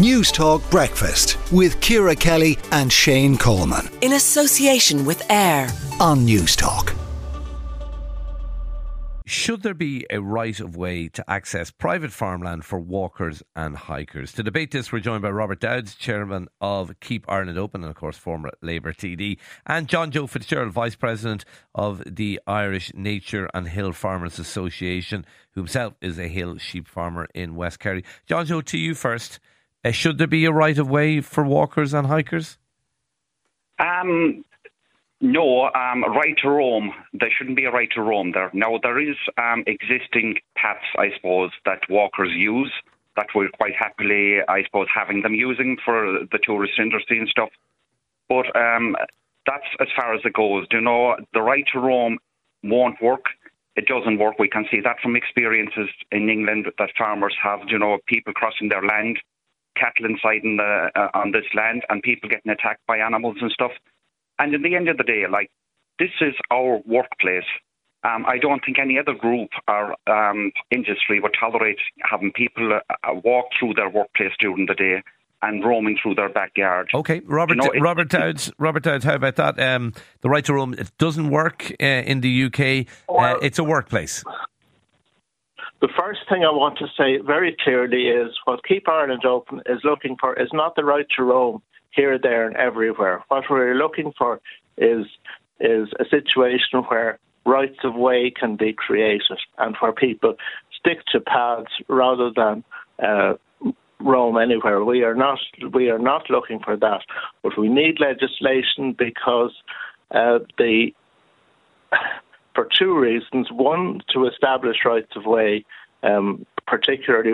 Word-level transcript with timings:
Newstalk 0.00 0.62
Breakfast 0.70 1.36
with 1.52 1.78
Ciara 1.82 2.16
Kelly 2.16 2.56
and 2.72 2.90
Shane 2.90 3.36
Coleman. 3.36 3.86
In 4.00 4.14
association 4.14 5.04
with 5.04 5.22
AIR 5.30 5.68
on 6.00 6.26
Newstalk. 6.26 6.96
Should 9.26 9.62
there 9.62 9.74
be 9.74 10.06
a 10.08 10.22
right 10.22 10.58
of 10.58 10.74
way 10.74 11.08
to 11.08 11.30
access 11.30 11.70
private 11.70 12.12
farmland 12.12 12.64
for 12.64 12.80
walkers 12.80 13.42
and 13.54 13.76
hikers? 13.76 14.32
To 14.32 14.42
debate 14.42 14.70
this, 14.70 14.90
we're 14.90 15.00
joined 15.00 15.20
by 15.20 15.28
Robert 15.28 15.60
Dowds, 15.60 15.94
chairman 15.94 16.48
of 16.62 16.98
Keep 17.00 17.26
Ireland 17.30 17.58
Open, 17.58 17.82
and 17.82 17.90
of 17.90 17.96
course, 17.96 18.16
former 18.16 18.52
Labour 18.62 18.94
TD, 18.94 19.36
and 19.66 19.86
John 19.86 20.10
Joe 20.10 20.26
Fitzgerald, 20.26 20.72
vice 20.72 20.96
president 20.96 21.44
of 21.74 22.02
the 22.06 22.40
Irish 22.46 22.90
Natura 22.94 23.50
and 23.52 23.68
Hill 23.68 23.92
Farmers 23.92 24.38
Association, 24.38 25.26
who 25.52 25.60
himself 25.60 25.92
is 26.00 26.18
a 26.18 26.26
hill 26.26 26.56
sheep 26.56 26.88
farmer 26.88 27.28
in 27.34 27.54
West 27.54 27.80
Kerry. 27.80 28.02
John 28.26 28.46
Joe, 28.46 28.62
to 28.62 28.78
you 28.78 28.94
first. 28.94 29.38
Uh, 29.84 29.90
should 29.90 30.18
there 30.18 30.26
be 30.26 30.44
a 30.44 30.52
right 30.52 30.78
of 30.78 30.88
way 30.88 31.20
for 31.20 31.44
walkers 31.44 31.94
and 31.94 32.06
hikers? 32.06 32.58
Um, 33.78 34.44
no, 35.20 35.70
um, 35.74 36.02
right 36.04 36.36
to 36.42 36.48
roam. 36.48 36.92
There 37.12 37.30
shouldn't 37.36 37.56
be 37.56 37.64
a 37.64 37.70
right 37.70 37.90
to 37.94 38.02
roam 38.02 38.32
there. 38.32 38.50
Now, 38.52 38.78
there 38.82 39.00
is 39.00 39.16
um, 39.38 39.64
existing 39.66 40.36
paths, 40.56 40.84
I 40.98 41.10
suppose, 41.16 41.50
that 41.64 41.80
walkers 41.88 42.30
use 42.34 42.72
that 43.16 43.26
we're 43.34 43.48
quite 43.50 43.74
happily, 43.78 44.38
I 44.48 44.62
suppose, 44.64 44.86
having 44.94 45.22
them 45.22 45.34
using 45.34 45.76
for 45.84 46.20
the 46.30 46.38
tourist 46.42 46.74
industry 46.78 47.18
and 47.18 47.28
stuff. 47.28 47.50
But 48.28 48.46
um, 48.56 48.96
that's 49.46 49.66
as 49.80 49.88
far 49.96 50.14
as 50.14 50.20
it 50.24 50.32
goes. 50.32 50.66
Do 50.68 50.78
you 50.78 50.82
know, 50.82 51.16
the 51.34 51.42
right 51.42 51.64
to 51.72 51.80
roam 51.80 52.18
won't 52.62 53.02
work. 53.02 53.24
It 53.76 53.86
doesn't 53.86 54.18
work. 54.18 54.38
We 54.38 54.48
can 54.48 54.66
see 54.70 54.80
that 54.80 55.00
from 55.02 55.16
experiences 55.16 55.88
in 56.12 56.28
England 56.28 56.66
that 56.78 56.90
farmers 56.96 57.34
have, 57.42 57.60
you 57.68 57.78
know, 57.78 57.98
people 58.06 58.32
crossing 58.32 58.68
their 58.68 58.82
land, 58.82 59.18
cattle 59.80 60.04
inside 60.04 60.44
in 60.44 60.56
the, 60.58 60.90
uh, 60.94 61.08
on 61.14 61.32
this 61.32 61.48
land, 61.54 61.82
and 61.88 62.02
people 62.02 62.28
getting 62.28 62.52
attacked 62.52 62.86
by 62.86 62.98
animals 62.98 63.36
and 63.40 63.50
stuff. 63.50 63.72
And 64.38 64.54
in 64.54 64.62
the 64.62 64.76
end 64.76 64.88
of 64.88 64.98
the 64.98 65.04
day, 65.04 65.24
like 65.30 65.50
this 65.98 66.10
is 66.20 66.34
our 66.50 66.80
workplace. 66.86 67.44
Um, 68.02 68.24
I 68.26 68.38
don't 68.38 68.64
think 68.64 68.78
any 68.78 68.98
other 68.98 69.12
group 69.12 69.50
or 69.68 69.94
um, 70.10 70.52
industry 70.70 71.20
would 71.20 71.36
tolerate 71.38 71.78
having 72.10 72.32
people 72.32 72.72
uh, 72.72 72.94
uh, 73.04 73.14
walk 73.22 73.46
through 73.58 73.74
their 73.74 73.90
workplace 73.90 74.32
during 74.40 74.66
the 74.66 74.74
day 74.74 75.02
and 75.42 75.64
roaming 75.64 75.98
through 76.02 76.14
their 76.14 76.30
backyard. 76.30 76.90
Okay, 76.94 77.20
Robert. 77.26 77.56
You 77.56 77.74
know, 77.74 77.80
Robert 77.80 78.08
Dowds. 78.08 78.50
Robert 78.58 78.82
Dowds. 78.82 79.04
How 79.04 79.14
about 79.14 79.36
that? 79.36 79.60
Um, 79.60 79.92
the 80.22 80.30
right 80.30 80.44
to 80.46 80.54
roam. 80.54 80.74
It 80.74 80.90
doesn't 80.98 81.30
work 81.30 81.70
uh, 81.80 81.84
in 81.84 82.20
the 82.20 82.44
UK. 82.44 82.86
Uh, 83.08 83.38
it's 83.42 83.58
a 83.58 83.64
workplace. 83.64 84.24
The 85.80 85.88
first 85.98 86.20
thing 86.28 86.44
I 86.44 86.50
want 86.50 86.78
to 86.78 86.86
say 86.96 87.18
very 87.18 87.56
clearly 87.64 88.08
is 88.08 88.32
what 88.44 88.64
Keep 88.66 88.88
Ireland 88.88 89.24
Open 89.24 89.62
is 89.66 89.80
looking 89.82 90.16
for 90.20 90.38
is 90.38 90.50
not 90.52 90.76
the 90.76 90.84
right 90.84 91.06
to 91.16 91.22
roam 91.24 91.62
here, 91.90 92.18
there, 92.18 92.46
and 92.46 92.56
everywhere. 92.56 93.24
What 93.28 93.44
we're 93.48 93.74
looking 93.74 94.12
for 94.16 94.40
is 94.76 95.06
is 95.58 95.88
a 95.98 96.04
situation 96.10 96.80
where 96.88 97.18
rights 97.44 97.78
of 97.84 97.94
way 97.94 98.30
can 98.30 98.56
be 98.56 98.72
created 98.72 99.38
and 99.58 99.76
where 99.80 99.92
people 99.92 100.34
stick 100.78 100.98
to 101.12 101.20
paths 101.20 101.72
rather 101.88 102.30
than 102.34 102.64
uh, 103.02 103.34
roam 104.00 104.36
anywhere. 104.36 104.84
We 104.84 105.02
are 105.02 105.14
not 105.14 105.38
we 105.72 105.90
are 105.90 105.98
not 105.98 106.28
looking 106.28 106.60
for 106.60 106.76
that, 106.76 107.02
but 107.42 107.58
we 107.58 107.68
need 107.68 108.00
legislation 108.00 108.94
because 108.98 109.52
uh, 110.10 110.40
the 110.58 110.92
for 112.60 112.68
two 112.78 112.98
reasons. 112.98 113.48
One, 113.50 114.00
to 114.12 114.26
establish 114.26 114.78
rights 114.84 115.12
of 115.16 115.24
way 115.24 115.64
um, 116.02 116.46
particularly 116.66 117.32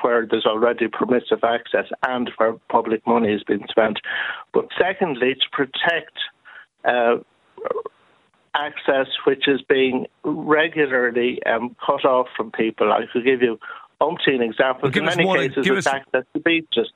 where 0.00 0.26
there's 0.26 0.46
already 0.46 0.88
permissive 0.88 1.44
access 1.44 1.86
and 2.06 2.30
where 2.36 2.54
public 2.70 3.06
money 3.06 3.32
is 3.32 3.42
being 3.42 3.66
spent. 3.68 3.98
But 4.54 4.68
secondly, 4.80 5.34
to 5.34 5.46
protect 5.52 6.16
uh, 6.84 7.16
access 8.54 9.08
which 9.26 9.48
is 9.48 9.60
being 9.68 10.06
regularly 10.24 11.42
um, 11.44 11.76
cut 11.84 12.04
off 12.04 12.28
from 12.36 12.50
people. 12.52 12.92
I 12.92 13.04
could 13.12 13.24
give 13.24 13.42
you 13.42 13.58
umpteen 14.00 14.40
examples. 14.40 14.94
Well, 14.94 15.08
In 15.08 15.16
many 15.16 15.50
cases, 15.50 15.66
it's 15.66 15.86
access 15.86 16.24
to 16.32 16.40
beaches. 16.40 16.90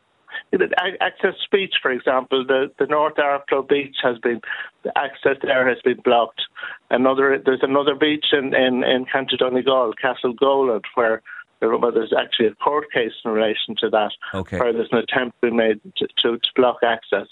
Access 1.00 1.34
speech, 1.44 1.74
for 1.80 1.90
example, 1.90 2.44
the, 2.44 2.72
the 2.78 2.86
North 2.86 3.14
Arklow 3.14 3.68
beach 3.68 3.96
has 4.02 4.18
been 4.18 4.40
the 4.82 4.96
access 4.98 5.36
there 5.42 5.68
has 5.68 5.78
been 5.84 6.00
blocked. 6.02 6.42
Another 6.90 7.40
there's 7.44 7.62
another 7.62 7.94
beach 7.94 8.26
in 8.32 8.54
in, 8.54 8.82
in 8.82 9.06
County 9.06 9.36
Donegal, 9.36 9.92
Castle 10.00 10.32
Gowland, 10.32 10.84
where 10.94 11.22
well, 11.62 11.92
there's 11.92 12.12
actually 12.18 12.46
a 12.46 12.54
court 12.54 12.90
case 12.92 13.12
in 13.24 13.30
relation 13.30 13.74
to 13.80 13.90
that, 13.90 14.12
okay. 14.34 14.58
where 14.58 14.72
there's 14.72 14.88
an 14.92 14.98
attempt 14.98 15.36
to 15.40 15.50
be 15.50 15.56
made 15.56 15.80
to, 15.98 16.06
to, 16.18 16.38
to 16.38 16.48
block 16.56 16.78
access. 16.82 17.26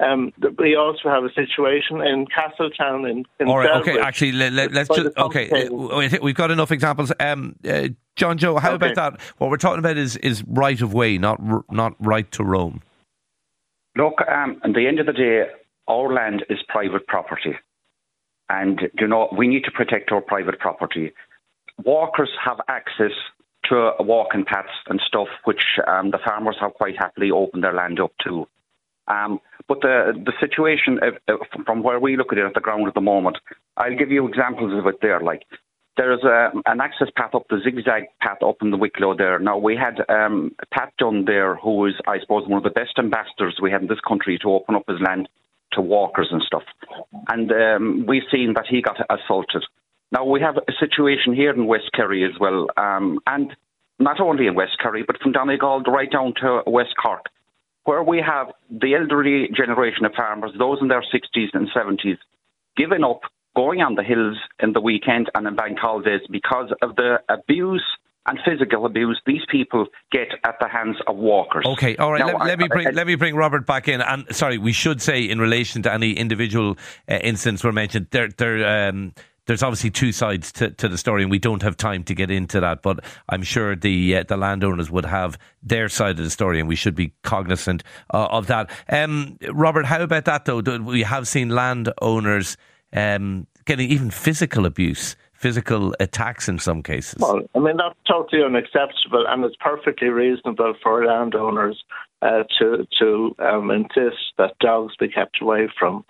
Um, 0.00 0.32
we 0.58 0.76
also 0.76 1.08
have 1.08 1.24
a 1.24 1.32
situation 1.32 2.00
in 2.02 2.26
Castletown 2.26 3.06
in, 3.06 3.24
in 3.38 3.48
All 3.48 3.58
right, 3.58 3.68
Belfast, 3.68 3.88
okay, 3.88 4.00
actually, 4.00 4.32
let, 4.32 4.76
us 4.76 4.88
just, 4.88 5.16
okay, 5.16 5.68
we've 6.20 6.34
got 6.34 6.50
enough 6.50 6.72
examples. 6.72 7.12
Um, 7.18 7.56
uh, 7.66 7.88
John 8.20 8.36
Joe, 8.36 8.58
how 8.58 8.74
okay. 8.74 8.92
about 8.92 8.94
that? 8.96 9.20
What 9.38 9.48
we're 9.48 9.56
talking 9.56 9.78
about 9.78 9.96
is, 9.96 10.18
is 10.18 10.44
right 10.46 10.80
of 10.82 10.92
way, 10.92 11.16
not 11.16 11.40
not 11.72 11.94
right 11.98 12.30
to 12.32 12.44
roam. 12.44 12.82
Look, 13.96 14.18
um, 14.30 14.60
at 14.62 14.74
the 14.74 14.86
end 14.86 15.00
of 15.00 15.06
the 15.06 15.14
day, 15.14 15.46
our 15.88 16.12
land 16.12 16.44
is 16.50 16.58
private 16.68 17.06
property. 17.06 17.54
And, 18.50 18.78
you 18.98 19.06
know, 19.06 19.28
we 19.36 19.48
need 19.48 19.64
to 19.64 19.70
protect 19.70 20.12
our 20.12 20.20
private 20.20 20.58
property. 20.58 21.12
Walkers 21.82 22.28
have 22.44 22.60
access 22.68 23.12
to 23.70 23.92
walking 24.00 24.44
paths 24.44 24.68
and 24.88 25.00
stuff, 25.06 25.28
which 25.44 25.62
um, 25.86 26.10
the 26.10 26.18
farmers 26.22 26.56
have 26.60 26.74
quite 26.74 26.96
happily 26.98 27.30
opened 27.30 27.64
their 27.64 27.72
land 27.72 28.00
up 28.00 28.12
to. 28.24 28.46
Um, 29.08 29.40
but 29.66 29.80
the 29.80 30.12
the 30.24 30.32
situation 30.40 31.00
uh, 31.02 31.36
from 31.64 31.82
where 31.82 31.98
we 31.98 32.16
look 32.16 32.32
at 32.32 32.38
it 32.38 32.44
at 32.44 32.54
the 32.54 32.60
ground 32.60 32.86
at 32.86 32.94
the 32.94 33.00
moment, 33.00 33.38
I'll 33.76 33.96
give 33.96 34.10
you 34.10 34.28
examples 34.28 34.78
of 34.78 34.86
it 34.86 35.00
there. 35.00 35.20
Like 35.20 35.42
there's 36.00 36.24
a, 36.24 36.50
an 36.64 36.80
access 36.80 37.08
path 37.14 37.34
up 37.34 37.46
the 37.50 37.60
zigzag 37.62 38.04
path 38.22 38.42
up 38.42 38.56
in 38.62 38.70
the 38.70 38.78
Wicklow 38.78 39.14
there. 39.14 39.38
Now 39.38 39.58
we 39.58 39.76
had 39.76 40.00
um, 40.08 40.52
Pat 40.72 40.94
John 40.98 41.26
there, 41.26 41.56
who 41.56 41.84
is 41.84 41.94
I 42.06 42.18
suppose 42.20 42.48
one 42.48 42.56
of 42.56 42.64
the 42.64 42.70
best 42.70 42.98
ambassadors 42.98 43.58
we 43.60 43.70
have 43.70 43.82
in 43.82 43.88
this 43.88 44.00
country 44.08 44.38
to 44.40 44.50
open 44.52 44.76
up 44.76 44.84
his 44.88 44.98
land 45.06 45.28
to 45.72 45.82
walkers 45.82 46.28
and 46.30 46.40
stuff. 46.42 46.62
And 47.28 47.52
um, 47.52 48.06
we've 48.08 48.22
seen 48.32 48.54
that 48.54 48.64
he 48.66 48.80
got 48.80 48.96
assaulted. 49.10 49.62
Now 50.10 50.24
we 50.24 50.40
have 50.40 50.56
a 50.56 50.72
situation 50.80 51.34
here 51.34 51.52
in 51.52 51.66
West 51.66 51.90
Kerry 51.94 52.24
as 52.24 52.40
well, 52.40 52.68
um, 52.78 53.18
and 53.26 53.54
not 53.98 54.20
only 54.20 54.46
in 54.46 54.54
West 54.54 54.78
Kerry, 54.82 55.04
but 55.06 55.20
from 55.20 55.32
Donegal 55.32 55.82
right 55.82 56.10
down 56.10 56.32
to 56.40 56.62
West 56.66 56.94
Cork, 57.00 57.26
where 57.84 58.02
we 58.02 58.24
have 58.26 58.46
the 58.70 58.94
elderly 58.94 59.50
generation 59.54 60.06
of 60.06 60.14
farmers, 60.14 60.52
those 60.58 60.78
in 60.80 60.88
their 60.88 61.02
60s 61.02 61.50
and 61.52 61.68
70s, 61.76 62.16
giving 62.78 63.04
up 63.04 63.20
going 63.60 63.82
on 63.82 63.94
the 63.94 64.02
hills 64.02 64.38
in 64.62 64.72
the 64.72 64.80
weekend 64.80 65.30
and 65.34 65.46
in 65.46 65.54
bank 65.54 65.78
holidays 65.78 66.22
because 66.30 66.72
of 66.80 66.96
the 66.96 67.18
abuse 67.28 67.84
and 68.26 68.38
physical 68.42 68.86
abuse 68.86 69.20
these 69.26 69.42
people 69.50 69.86
get 70.10 70.28
at 70.44 70.54
the 70.60 70.68
hands 70.68 70.96
of 71.06 71.16
walkers. 71.16 71.66
Okay, 71.66 71.94
all 71.96 72.12
right. 72.12 72.20
Now, 72.20 72.38
let, 72.38 72.46
let 72.46 72.58
me 72.58 72.68
bring 72.68 72.86
I, 72.86 72.90
let 72.90 73.06
me 73.06 73.16
bring 73.16 73.34
Robert 73.34 73.66
back 73.66 73.86
in. 73.86 74.00
And 74.00 74.24
sorry, 74.34 74.56
we 74.56 74.72
should 74.72 75.02
say 75.02 75.22
in 75.22 75.38
relation 75.38 75.82
to 75.82 75.92
any 75.92 76.12
individual 76.12 76.78
uh, 77.06 77.18
incidents 77.22 77.62
were 77.62 77.72
mentioned, 77.72 78.06
there 78.12 78.28
there. 78.28 78.88
Um, 78.88 79.12
there's 79.46 79.62
obviously 79.64 79.90
two 79.90 80.12
sides 80.12 80.52
to, 80.52 80.70
to 80.70 80.86
the 80.86 80.96
story, 80.96 81.22
and 81.22 81.30
we 81.30 81.40
don't 81.40 81.62
have 81.62 81.76
time 81.76 82.04
to 82.04 82.14
get 82.14 82.30
into 82.30 82.60
that. 82.60 82.82
But 82.82 83.04
I'm 83.28 83.42
sure 83.42 83.74
the 83.74 84.18
uh, 84.18 84.24
the 84.26 84.36
landowners 84.36 84.90
would 84.90 85.06
have 85.06 85.38
their 85.62 85.88
side 85.88 86.18
of 86.18 86.24
the 86.24 86.30
story, 86.30 86.60
and 86.60 86.68
we 86.68 86.76
should 86.76 86.94
be 86.94 87.12
cognizant 87.24 87.82
uh, 88.14 88.28
of 88.30 88.46
that. 88.46 88.70
Um, 88.88 89.38
Robert, 89.52 89.84
how 89.86 90.00
about 90.00 90.24
that 90.26 90.44
though? 90.46 90.60
We 90.60 91.02
have 91.02 91.26
seen 91.28 91.50
landowners 91.50 92.56
um, 92.92 93.46
getting 93.64 93.90
even 93.90 94.10
physical 94.10 94.66
abuse 94.66 95.16
physical 95.40 95.94
attacks 96.00 96.50
in 96.50 96.58
some 96.58 96.82
cases. 96.82 97.18
Well, 97.18 97.40
I 97.54 97.58
mean, 97.60 97.78
that's 97.78 97.98
totally 98.06 98.42
unacceptable, 98.44 99.24
and 99.26 99.42
it's 99.42 99.56
perfectly 99.58 100.08
reasonable 100.08 100.74
for 100.82 101.06
landowners 101.06 101.82
uh, 102.20 102.42
to 102.58 102.86
to 102.98 103.34
um, 103.38 103.70
insist 103.70 104.34
that 104.36 104.52
dogs 104.60 104.94
be 105.00 105.08
kept 105.08 105.40
away 105.40 105.68
from 105.78 106.04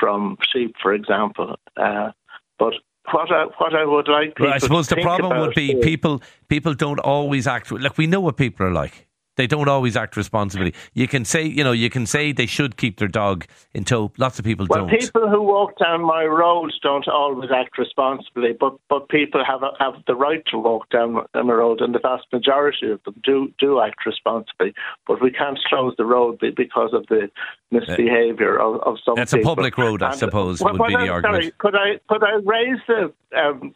from 0.00 0.38
sheep, 0.52 0.74
for 0.82 0.94
example. 0.94 1.56
Uh, 1.76 2.12
but 2.58 2.72
what 3.10 3.30
I, 3.30 3.44
what 3.58 3.74
I 3.74 3.84
would 3.84 4.08
like 4.08 4.38
well, 4.38 4.52
I 4.52 4.58
suppose 4.58 4.88
the 4.88 4.96
problem 4.96 5.38
would 5.40 5.54
be 5.54 5.74
people 5.76 6.22
people 6.48 6.72
don't 6.72 7.00
always 7.00 7.46
act. 7.46 7.70
Like 7.70 7.98
we 7.98 8.06
know 8.06 8.20
what 8.20 8.38
people 8.38 8.66
are 8.66 8.72
like. 8.72 9.06
They 9.36 9.46
don't 9.46 9.68
always 9.68 9.96
act 9.96 10.16
responsibly. 10.16 10.74
You 10.92 11.08
can 11.08 11.24
say, 11.24 11.44
you 11.44 11.64
know, 11.64 11.72
you 11.72 11.88
can 11.88 12.04
say 12.04 12.32
they 12.32 12.46
should 12.46 12.76
keep 12.76 12.98
their 12.98 13.08
dog 13.08 13.46
in 13.72 13.84
tow. 13.84 14.12
Lots 14.18 14.38
of 14.38 14.44
people 14.44 14.66
well, 14.68 14.86
don't. 14.86 15.00
people 15.00 15.28
who 15.28 15.42
walk 15.42 15.78
down 15.78 16.02
my 16.02 16.24
roads 16.24 16.78
don't 16.82 17.08
always 17.08 17.50
act 17.50 17.78
responsibly, 17.78 18.52
but 18.58 18.76
but 18.90 19.08
people 19.08 19.42
have 19.44 19.62
a, 19.62 19.70
have 19.78 19.94
the 20.06 20.14
right 20.14 20.44
to 20.50 20.58
walk 20.58 20.90
down 20.90 21.24
my 21.34 21.40
road, 21.40 21.80
and 21.80 21.94
the 21.94 21.98
vast 21.98 22.26
majority 22.30 22.90
of 22.90 23.02
them 23.04 23.14
do 23.24 23.52
do 23.58 23.80
act 23.80 24.04
responsibly. 24.04 24.74
But 25.06 25.22
we 25.22 25.30
can't 25.30 25.58
close 25.66 25.94
the 25.96 26.04
road 26.04 26.38
because 26.40 26.90
of 26.92 27.06
the 27.08 27.30
misbehaviour 27.70 28.60
of, 28.60 28.82
of 28.82 28.96
some. 29.02 29.18
It's 29.18 29.32
people. 29.32 29.52
a 29.52 29.56
public 29.56 29.78
road, 29.78 30.02
I 30.02 30.10
and 30.10 30.18
suppose, 30.18 30.60
would 30.60 30.72
be 30.72 30.94
the 30.94 31.08
argument. 31.08 31.22
Sorry, 31.22 31.52
could 31.56 31.74
I 31.74 32.00
could 32.06 32.22
I 32.22 32.34
raise 32.44 32.80
the 32.86 33.12
um, 33.34 33.74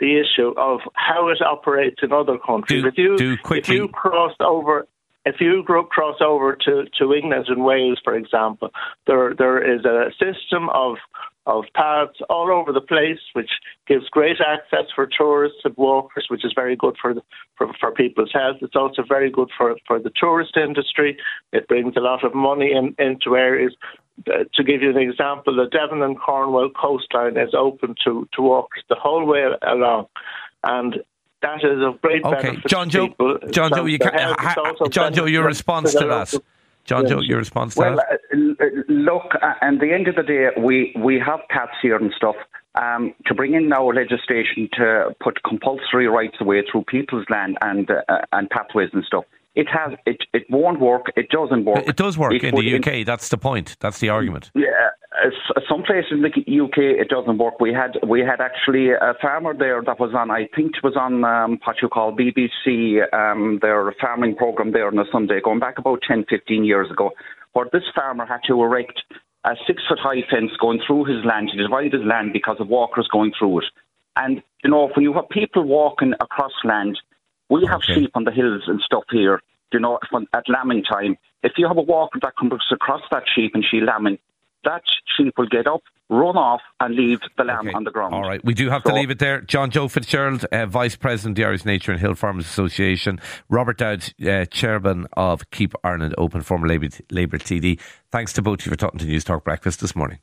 the 0.00 0.20
issue 0.20 0.52
of 0.58 0.80
how 0.94 1.28
it 1.28 1.40
operates 1.40 2.00
in 2.02 2.12
other 2.12 2.38
countries. 2.38 2.82
Do, 2.82 2.88
if 2.88 2.98
you 2.98 3.16
do 3.16 3.36
quickly. 3.38 3.76
if 3.76 3.80
you 3.80 3.88
cross 3.88 4.34
over 4.40 4.86
if 5.24 5.36
you 5.40 5.62
cross 5.90 6.16
over 6.20 6.56
to, 6.64 6.84
to 6.98 7.14
England 7.14 7.46
and 7.48 7.64
Wales, 7.64 8.00
for 8.02 8.14
example, 8.14 8.70
there 9.06 9.34
there 9.34 9.58
is 9.62 9.84
a 9.84 10.10
system 10.12 10.68
of 10.70 10.96
of 11.46 11.64
paths 11.74 12.18
all 12.28 12.52
over 12.52 12.72
the 12.72 12.80
place, 12.80 13.20
which 13.32 13.50
gives 13.86 14.08
great 14.10 14.36
access 14.40 14.84
for 14.94 15.06
tourists 15.06 15.60
and 15.64 15.74
walkers, 15.78 16.26
which 16.28 16.44
is 16.44 16.52
very 16.54 16.76
good 16.76 16.94
for, 17.00 17.14
the, 17.14 17.22
for 17.56 17.72
for 17.80 17.90
people's 17.92 18.30
health. 18.32 18.56
It's 18.60 18.76
also 18.76 19.02
very 19.08 19.30
good 19.30 19.50
for 19.56 19.76
for 19.86 19.98
the 19.98 20.12
tourist 20.14 20.56
industry. 20.56 21.16
It 21.52 21.68
brings 21.68 21.94
a 21.96 22.00
lot 22.00 22.24
of 22.24 22.34
money 22.34 22.72
in, 22.72 22.94
into 22.98 23.36
areas. 23.36 23.74
Uh, 24.26 24.44
to 24.54 24.64
give 24.64 24.82
you 24.82 24.90
an 24.90 24.96
example, 24.96 25.54
the 25.54 25.68
Devon 25.70 26.02
and 26.02 26.18
Cornwall 26.18 26.70
coastline 26.70 27.36
is 27.36 27.54
open 27.54 27.94
to, 28.04 28.28
to 28.34 28.42
walkers 28.42 28.82
the 28.88 28.96
whole 28.96 29.24
way 29.24 29.46
along, 29.62 30.06
and 30.64 30.96
that 31.42 31.64
is 31.64 31.82
of 31.82 32.00
great 32.02 32.24
okay. 32.24 32.42
benefit. 32.42 32.70
John 32.70 32.90
Joe, 32.90 33.08
John 33.50 33.70
Joe, 33.74 33.84
you 33.84 33.98
can, 33.98 34.12
ha, 34.14 34.74
John 34.90 35.12
Joe, 35.14 35.26
your 35.26 35.44
response 35.44 35.92
to 35.92 36.06
that. 36.06 36.34
John 36.84 37.06
Joe, 37.06 37.20
your 37.20 37.38
response 37.38 37.74
to 37.74 37.80
well, 37.80 37.96
that? 37.96 38.20
Uh, 38.32 38.82
look, 38.88 39.34
uh, 39.42 39.52
at 39.60 39.78
the 39.78 39.92
end 39.92 40.08
of 40.08 40.16
the 40.16 40.22
day, 40.22 40.48
we, 40.58 40.94
we 40.98 41.20
have 41.24 41.40
cats 41.50 41.72
here 41.82 41.96
and 41.96 42.12
stuff. 42.16 42.36
Um, 42.74 43.14
to 43.26 43.34
bring 43.34 43.54
in 43.54 43.68
now 43.68 43.90
legislation 43.90 44.68
to 44.74 45.14
put 45.20 45.42
compulsory 45.42 46.06
rights 46.06 46.36
away 46.40 46.62
through 46.70 46.84
people's 46.84 47.26
land 47.28 47.58
and 47.60 47.90
uh, 47.90 48.18
and 48.32 48.48
pathways 48.50 48.90
and 48.92 49.02
stuff, 49.04 49.24
it 49.56 49.66
has 49.68 49.98
it, 50.06 50.18
it 50.32 50.44
won't 50.48 50.78
work. 50.78 51.06
It 51.16 51.28
doesn't 51.30 51.64
work. 51.64 51.88
It 51.88 51.96
does 51.96 52.16
work 52.16 52.34
it 52.34 52.44
in 52.44 52.54
the 52.54 52.76
UK. 52.76 52.86
In, 52.88 53.04
that's 53.04 53.30
the 53.30 53.38
point. 53.38 53.76
That's 53.80 53.98
the 53.98 54.10
argument. 54.10 54.52
Yeah, 54.54 54.87
some 55.68 55.82
places 55.82 56.12
in 56.12 56.22
the 56.22 56.28
UK 56.28 56.78
it 56.78 57.08
doesn't 57.08 57.38
work. 57.38 57.60
We 57.60 57.72
had 57.72 57.98
we 58.06 58.20
had 58.20 58.40
actually 58.40 58.90
a 58.90 59.14
farmer 59.20 59.54
there 59.54 59.82
that 59.82 59.98
was 59.98 60.14
on. 60.14 60.30
I 60.30 60.48
think 60.54 60.76
it 60.76 60.84
was 60.84 60.96
on 60.96 61.24
um, 61.24 61.58
what 61.64 61.76
you 61.82 61.88
call 61.88 62.16
BBC, 62.16 63.02
um, 63.12 63.58
their 63.60 63.94
farming 64.00 64.36
program 64.36 64.72
there 64.72 64.86
on 64.86 64.98
a 64.98 65.04
Sunday, 65.10 65.40
going 65.40 65.58
back 65.58 65.78
about 65.78 66.02
10, 66.06 66.26
15 66.28 66.64
years 66.64 66.90
ago, 66.90 67.10
where 67.52 67.68
this 67.72 67.84
farmer 67.94 68.26
had 68.26 68.40
to 68.46 68.62
erect 68.62 69.02
a 69.44 69.54
six 69.66 69.82
foot 69.88 69.98
high 69.98 70.22
fence 70.30 70.52
going 70.60 70.80
through 70.86 71.04
his 71.04 71.24
land 71.24 71.50
to 71.50 71.62
divide 71.62 71.92
his 71.92 72.02
land 72.04 72.32
because 72.32 72.56
of 72.60 72.68
walkers 72.68 73.08
going 73.10 73.32
through 73.38 73.60
it. 73.60 73.66
And 74.16 74.42
you 74.62 74.70
know, 74.70 74.90
when 74.94 75.04
you 75.04 75.12
have 75.14 75.28
people 75.28 75.62
walking 75.62 76.12
across 76.20 76.52
land, 76.64 76.98
we 77.48 77.64
have 77.66 77.80
okay. 77.80 77.94
sheep 77.94 78.10
on 78.14 78.24
the 78.24 78.32
hills 78.32 78.62
and 78.66 78.80
stuff 78.80 79.04
here. 79.10 79.42
You 79.72 79.80
know, 79.80 79.98
at 80.32 80.48
lambing 80.48 80.82
time, 80.84 81.18
if 81.42 81.52
you 81.56 81.68
have 81.68 81.76
a 81.76 81.82
walker 81.82 82.18
that 82.22 82.36
comes 82.36 82.52
across 82.72 83.02
that 83.10 83.24
sheep 83.32 83.52
and 83.54 83.64
she 83.68 83.80
lambing, 83.80 84.18
that 84.64 84.82
sheep 85.16 85.34
will 85.36 85.46
get 85.46 85.66
up, 85.66 85.82
run 86.08 86.36
off, 86.36 86.60
and 86.80 86.94
leave 86.94 87.20
the 87.36 87.44
lamb 87.44 87.68
okay. 87.68 87.74
on 87.74 87.84
the 87.84 87.90
ground. 87.90 88.14
All 88.14 88.22
right, 88.22 88.44
we 88.44 88.54
do 88.54 88.70
have 88.70 88.82
so, 88.84 88.90
to 88.90 88.96
leave 88.96 89.10
it 89.10 89.18
there. 89.18 89.40
John 89.40 89.70
Joe 89.70 89.88
Fitzgerald, 89.88 90.44
uh, 90.46 90.66
Vice 90.66 90.96
President 90.96 91.32
of 91.32 91.42
the 91.42 91.46
Irish 91.46 91.64
Natura 91.64 91.94
and 91.94 92.00
Hill 92.00 92.14
Farmers 92.14 92.46
Association, 92.46 93.20
Robert 93.48 93.78
Dowd, 93.78 94.12
uh, 94.26 94.44
Chairman 94.46 95.06
of 95.14 95.50
Keep 95.50 95.74
Ireland 95.84 96.14
Open, 96.18 96.42
former 96.42 96.68
Labour, 96.68 96.88
Labour 97.10 97.38
TD. 97.38 97.80
Thanks 98.10 98.32
to 98.34 98.42
both 98.42 98.60
of 98.60 98.66
you 98.66 98.70
for 98.70 98.76
talking 98.76 98.98
to 99.00 99.06
Newstalk 99.06 99.44
Breakfast 99.44 99.80
this 99.80 99.94
morning. 99.94 100.18